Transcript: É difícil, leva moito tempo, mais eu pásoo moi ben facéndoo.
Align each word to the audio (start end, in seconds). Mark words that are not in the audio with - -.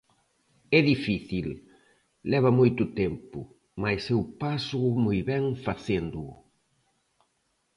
É 0.77 0.79
difícil, 0.91 1.47
leva 2.31 2.51
moito 2.59 2.83
tempo, 3.01 3.39
mais 3.81 4.01
eu 4.13 4.21
pásoo 4.41 4.89
moi 5.05 5.19
ben 5.29 5.45
facéndoo. 5.65 6.31